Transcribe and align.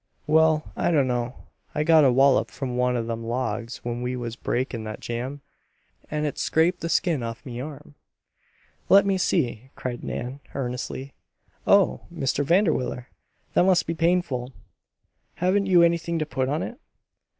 "Well, 0.25 0.71
I 0.75 0.89
dunno. 0.89 1.35
I 1.75 1.83
got 1.83 2.03
a 2.05 2.11
wallop 2.11 2.49
from 2.49 2.75
one 2.75 2.97
o' 2.97 3.03
them 3.03 3.23
logs 3.23 3.85
when 3.85 4.01
we 4.01 4.15
was 4.15 4.35
breakin' 4.35 4.83
that 4.83 4.99
jam, 4.99 5.41
and 6.09 6.25
it's 6.25 6.41
scraped 6.41 6.79
the 6.81 6.89
skin 6.89 7.21
off 7.21 7.45
me 7.45 7.59
arm" 7.61 7.93
"Let 8.89 9.05
me 9.05 9.19
see," 9.19 9.69
cried 9.75 10.03
Nan, 10.03 10.39
earnestly. 10.55 11.13
"Oh! 11.67 12.01
Mr. 12.11 12.43
Vanderwiller! 12.43 13.09
That 13.53 13.65
must 13.65 13.85
be 13.85 13.93
painful. 13.93 14.53
Haven't 15.35 15.67
you 15.67 15.83
anything 15.83 16.17
to 16.17 16.25
put 16.25 16.49
on 16.49 16.63
it?" 16.63 16.79